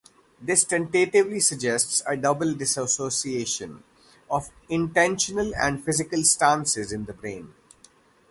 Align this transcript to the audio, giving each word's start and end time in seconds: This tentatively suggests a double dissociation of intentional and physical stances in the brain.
This 0.41 0.63
tentatively 0.65 1.39
suggests 1.41 2.01
a 2.07 2.17
double 2.17 2.55
dissociation 2.55 3.83
of 4.31 4.49
intentional 4.67 5.53
and 5.55 5.83
physical 5.85 6.23
stances 6.23 6.91
in 6.91 7.05
the 7.05 7.13
brain. 7.13 7.53